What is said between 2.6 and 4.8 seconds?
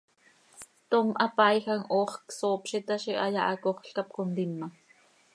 z itaazi, hayaa hacoxl cap contima.